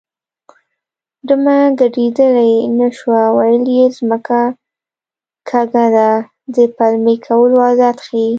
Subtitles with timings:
[1.27, 4.41] ډمه ګډېدلی نه شوه ویل یې ځمکه
[5.49, 6.09] کږه ده
[6.55, 8.27] د پلمې کولو عادت ښيي